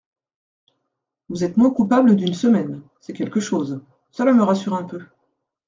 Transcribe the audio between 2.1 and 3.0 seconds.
d'une semaine;